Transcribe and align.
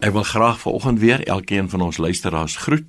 Ek 0.00 0.14
wil 0.16 0.24
graag 0.24 0.60
vanoggend 0.60 0.98
weer 0.98 1.20
elkeen 1.28 1.66
van 1.68 1.80
ons 1.80 1.98
luisteraars 2.00 2.56
groet. 2.56 2.86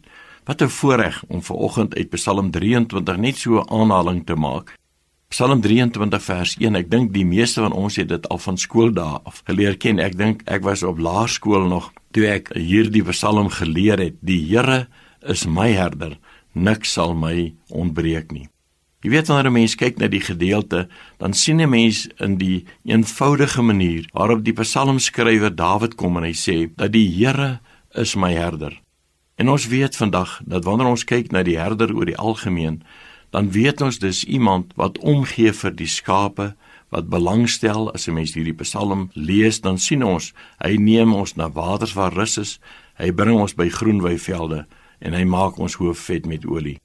Wat 0.48 0.62
'n 0.62 0.68
voorreg 0.68 1.24
om 1.28 1.44
vanoggend 1.44 1.96
uit 1.96 2.10
Psalm 2.10 2.52
23 2.52 3.18
net 3.18 3.38
so 3.38 3.60
'n 3.60 3.70
aanhaling 3.70 4.26
te 4.26 4.36
maak. 4.36 4.76
Psalm 5.28 5.62
23 5.62 6.24
vers 6.24 6.56
1. 6.60 6.76
Ek 6.76 6.90
dink 6.90 7.14
die 7.14 7.26
meeste 7.26 7.62
van 7.62 7.72
ons 7.72 7.96
het 7.96 8.08
dit 8.08 8.30
al 8.30 8.38
van 8.38 8.58
skooldae 8.58 9.20
af 9.24 9.42
geleer 9.44 9.78
ken. 9.78 10.00
Ek 10.00 10.18
dink 10.18 10.42
ek 10.46 10.64
was 10.64 10.84
op 10.84 10.98
laerskool 10.98 11.68
nog 11.68 11.92
toe 12.12 12.28
ek 12.28 12.54
hierdie 12.54 13.04
Psalm 13.04 13.50
geleer 13.50 14.00
het. 14.00 14.16
Die 14.22 14.46
Here 14.48 14.88
is 15.20 15.46
my 15.46 15.72
herder, 15.72 16.18
niks 16.54 16.92
sal 16.92 17.14
my 17.14 17.54
ontbreek 17.68 18.32
nie. 18.32 18.48
Jy 19.02 19.10
weet 19.10 19.28
wanneer 19.28 19.50
'n 19.50 19.54
mens 19.54 19.76
kyk 19.76 19.98
na 19.98 20.08
die 20.08 20.22
gedeelte, 20.22 20.88
dan 21.18 21.34
sien 21.34 21.60
'n 21.62 21.70
mens 21.70 22.08
in 22.20 22.38
die 22.38 22.66
eenvoudige 22.86 23.62
manier 23.62 24.06
waarop 24.14 24.44
die 24.44 24.54
psalmskrywer 24.54 25.56
Dawid 25.56 25.96
kom 25.96 26.18
en 26.18 26.24
hy 26.24 26.34
sê 26.34 26.70
dat 26.76 26.92
die 26.92 27.10
Here 27.10 27.60
is 27.96 28.16
my 28.16 28.34
herder. 28.34 28.80
En 29.36 29.50
ons 29.50 29.68
weet 29.68 29.96
vandag 29.96 30.42
dat 30.46 30.64
wanneer 30.64 30.88
ons 30.88 31.04
kyk 31.04 31.32
na 31.32 31.44
die 31.44 31.58
herder 31.58 31.96
oor 31.96 32.06
die 32.06 32.18
algemeen, 32.18 32.84
dan 33.32 33.52
weet 33.52 33.82
ons 33.82 34.00
dis 34.00 34.24
iemand 34.24 34.74
wat 34.76 34.98
omgee 34.98 35.54
vir 35.54 35.76
die 35.76 35.88
skape, 35.88 36.56
wat 36.90 37.10
belangstel 37.10 37.92
as 37.94 38.08
'n 38.08 38.14
mens 38.14 38.34
hierdie 38.34 38.62
psalm 38.62 39.10
lees, 39.14 39.62
dan 39.62 39.78
sien 39.78 40.04
ons 40.04 40.34
hy 40.60 40.76
neem 40.76 41.14
ons 41.14 41.36
na 41.36 41.50
waters 41.50 41.94
waar 41.94 42.14
rus 42.14 42.38
is, 42.38 42.60
hy 42.98 43.12
bring 43.12 43.40
ons 43.40 43.56
by 43.56 43.70
groen 43.70 44.02
weivelde 44.02 44.66
en 45.00 45.14
hy 45.14 45.24
maak 45.24 45.58
ons 45.58 45.74
hoof 45.74 45.98
vet 45.98 46.26
met 46.26 46.46
olie. 46.46 46.78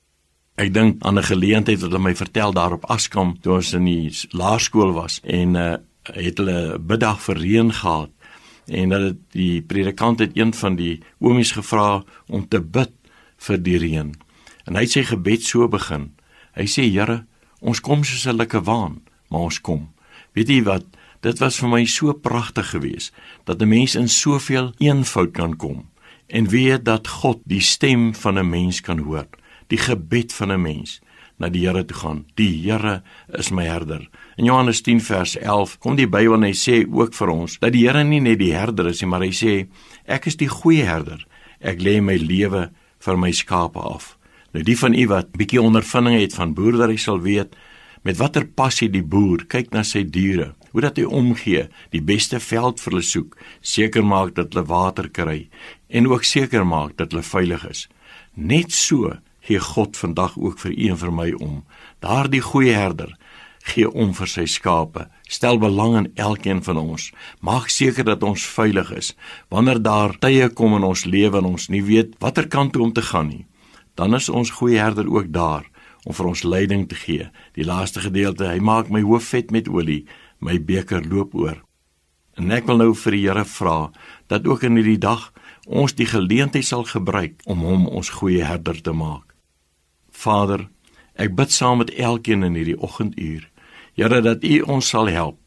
Ek 0.56 0.72
dink 0.72 1.02
aan 1.04 1.18
'n 1.18 1.22
geleentheid 1.22 1.80
wat 1.80 1.90
hulle 1.90 2.02
my 2.02 2.14
vertel 2.16 2.52
daar 2.52 2.72
op 2.72 2.84
Askam 2.88 3.36
toe 3.40 3.52
ons 3.54 3.72
in 3.72 3.84
die 3.84 4.08
laerskool 4.32 4.92
was 4.92 5.20
en 5.22 5.54
uh 5.54 5.76
het 6.06 6.38
hulle 6.38 6.78
biddag 6.78 7.20
vir 7.20 7.36
reën 7.36 7.72
gehad 7.72 8.10
en 8.66 8.88
dat 8.88 9.16
die 9.32 9.62
predikant 9.62 10.18
het 10.18 10.36
een 10.36 10.54
van 10.54 10.76
die 10.76 11.02
oomies 11.18 11.52
gevra 11.52 12.04
om 12.28 12.48
te 12.48 12.60
bid 12.60 12.92
vir 13.36 13.58
die 13.58 13.78
reën. 13.78 14.14
En 14.66 14.74
hy 14.74 14.80
het 14.80 14.90
sy 14.90 15.02
gebed 15.02 15.42
so 15.42 15.68
begin. 15.68 16.12
Hy 16.54 16.64
sê 16.64 16.86
Here, 16.88 17.26
ons 17.60 17.80
kom 17.80 18.04
soos 18.04 18.26
'n 18.26 18.36
lekker 18.36 18.62
waan, 18.62 19.02
maar 19.28 19.40
ons 19.40 19.60
kom. 19.60 19.92
Weet 20.32 20.48
jy 20.48 20.62
wat? 20.62 20.84
Dit 21.20 21.38
was 21.38 21.58
vir 21.58 21.68
my 21.68 21.84
so 21.84 22.12
pragtig 22.12 22.70
geweest 22.70 23.12
dat 23.44 23.60
'n 23.60 23.68
mens 23.68 23.94
in 23.94 24.08
soveel 24.08 24.72
eenvoud 24.78 25.32
kan 25.32 25.56
kom 25.56 25.90
en 26.26 26.48
weet 26.48 26.84
dat 26.84 27.08
God 27.08 27.40
die 27.44 27.60
stem 27.60 28.14
van 28.14 28.38
'n 28.38 28.50
mens 28.50 28.80
kan 28.80 28.98
hoor 28.98 29.26
die 29.68 29.78
gebed 29.78 30.32
van 30.32 30.52
'n 30.52 30.62
mens 30.62 31.00
na 31.36 31.48
die 31.52 31.66
Here 31.66 31.84
toe 31.84 31.96
gaan. 31.96 32.24
Die 32.34 32.62
Here 32.64 33.02
is 33.36 33.50
my 33.50 33.64
herder. 33.64 34.08
In 34.36 34.44
Johannes 34.44 34.80
10 34.82 35.00
vers 35.00 35.36
11 35.36 35.78
kom 35.78 35.96
die 35.96 36.08
Bybel 36.08 36.34
en 36.34 36.48
hy 36.48 36.54
sê 36.56 36.84
ook 36.88 37.14
vir 37.14 37.32
ons 37.32 37.58
dat 37.58 37.72
die 37.72 37.84
Here 37.86 38.04
nie 38.04 38.20
net 38.20 38.38
die 38.38 38.54
herder 38.54 38.86
is 38.86 39.02
nie, 39.02 39.10
maar 39.10 39.24
hy 39.24 39.32
sê 39.36 39.66
ek 40.06 40.26
is 40.26 40.36
die 40.36 40.48
goeie 40.48 40.84
herder. 40.84 41.26
Ek 41.60 41.80
lê 41.80 42.00
my 42.00 42.16
lewe 42.16 42.70
vir 43.04 43.16
my 43.20 43.32
skape 43.32 43.80
af. 43.80 44.14
Nou 44.54 44.64
die 44.64 44.76
van 44.78 44.94
u 44.96 45.06
wat 45.12 45.34
bietjie 45.36 45.60
ondervinding 45.60 46.16
het 46.20 46.36
van 46.36 46.54
boerdery 46.56 46.96
sal 46.96 47.20
weet 47.20 47.56
met 48.06 48.16
watter 48.20 48.46
passie 48.46 48.88
die 48.88 49.02
boer 49.02 49.44
kyk 49.50 49.72
na 49.74 49.82
sy 49.84 50.04
diere. 50.06 50.54
Hoe 50.70 50.84
dat 50.84 50.98
hy 51.00 51.04
omgee, 51.08 51.66
die 51.90 52.02
beste 52.04 52.38
veld 52.40 52.80
vir 52.80 52.92
hulle 52.92 53.04
soek, 53.04 53.36
seker 53.64 54.04
maak 54.04 54.34
dat 54.36 54.52
hulle 54.52 54.66
water 54.68 55.08
kry 55.08 55.48
en 55.88 56.08
ook 56.08 56.24
seker 56.24 56.64
maak 56.68 56.96
dat 57.00 57.12
hulle 57.12 57.24
veilig 57.26 57.64
is. 57.68 57.86
Net 58.36 58.72
so 58.72 59.16
gee 59.46 59.62
God 59.62 59.96
vandag 59.96 60.36
ook 60.38 60.58
vir 60.58 60.72
u 60.72 60.88
en 60.90 60.98
vir 60.98 61.12
my 61.12 61.30
om. 61.38 61.64
Daardie 62.02 62.42
goeie 62.42 62.74
herder 62.74 63.14
gee 63.66 63.88
om 63.90 64.12
vir 64.14 64.30
sy 64.30 64.46
skape. 64.50 65.06
Stel 65.28 65.58
belang 65.62 65.96
in 66.00 66.08
elkeen 66.14 66.62
van 66.62 66.78
ons. 66.80 67.10
Maak 67.40 67.70
seker 67.72 68.06
dat 68.06 68.22
ons 68.26 68.46
veilig 68.56 68.92
is. 68.94 69.12
Wanneer 69.50 69.82
daar 69.82 70.16
tye 70.22 70.48
kom 70.54 70.76
in 70.78 70.86
ons 70.86 71.04
lewe 71.04 71.40
en 71.40 71.50
ons 71.54 71.68
nie 71.72 71.82
weet 71.82 72.14
watter 72.22 72.48
kant 72.48 72.74
toe 72.74 72.84
om 72.86 72.92
te 72.94 73.02
gaan 73.02 73.30
nie, 73.32 73.46
dan 73.96 74.14
is 74.14 74.28
ons 74.28 74.52
goeie 74.58 74.78
herder 74.78 75.08
ook 75.08 75.32
daar 75.32 75.66
om 76.06 76.14
vir 76.14 76.26
ons 76.30 76.44
leiding 76.46 76.86
te 76.88 76.94
gee. 76.94 77.28
Die 77.58 77.66
laaste 77.66 78.04
gedeelte, 78.04 78.46
hy 78.46 78.60
maak 78.62 78.90
my 78.92 79.02
hoof 79.02 79.32
vet 79.34 79.50
met 79.50 79.68
olie, 79.68 80.04
my 80.38 80.60
beker 80.62 81.02
loop 81.02 81.34
oor. 81.34 81.62
En 82.36 82.52
ek 82.52 82.68
wil 82.68 82.78
nou 82.78 82.92
vir 82.94 83.16
die 83.16 83.24
Here 83.24 83.46
vra 83.48 83.90
dat 84.28 84.46
ook 84.46 84.66
in 84.68 84.76
hierdie 84.76 85.00
dag 85.00 85.32
ons 85.66 85.96
die 85.96 86.06
geleentheid 86.06 86.68
sal 86.68 86.84
gebruik 86.86 87.40
om 87.46 87.64
hom 87.66 87.88
ons 87.88 88.12
goeie 88.20 88.44
herder 88.44 88.78
te 88.78 88.92
maak. 88.92 89.35
Vader, 90.16 90.66
ek 91.14 91.34
bid 91.36 91.52
saam 91.52 91.80
met 91.82 91.92
elkeen 91.94 92.44
in 92.46 92.56
hierdie 92.58 92.78
oggenduur. 92.80 93.44
Here 93.96 94.20
dat 94.20 94.44
U 94.44 94.60
ons 94.76 94.88
sal 94.92 95.08
help 95.12 95.40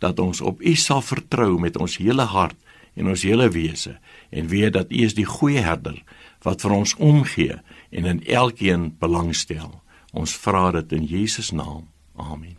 dat 0.00 0.18
ons 0.18 0.40
op 0.40 0.62
U 0.64 0.74
sal 0.80 1.02
vertrou 1.04 1.58
met 1.60 1.76
ons 1.76 1.98
hele 2.00 2.24
hart 2.24 2.56
en 2.96 3.10
ons 3.12 3.24
hele 3.28 3.48
wese 3.52 3.98
en 4.30 4.48
weet 4.48 4.72
dat 4.78 4.92
U 4.92 5.04
is 5.04 5.16
die 5.18 5.28
goeie 5.28 5.60
herder 5.64 6.00
wat 6.44 6.64
vir 6.64 6.76
ons 6.78 6.96
omgee 6.96 7.60
en 7.90 8.08
in 8.08 8.24
elkeen 8.24 8.90
belangstel. 8.98 9.76
Ons 10.16 10.34
vra 10.40 10.70
dit 10.80 10.96
in 10.96 11.04
Jesus 11.04 11.52
naam. 11.52 11.86
Amen. 12.16 12.56